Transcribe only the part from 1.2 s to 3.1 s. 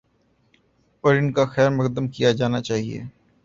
کا خیر مقدم کیا جانا چاہیے۔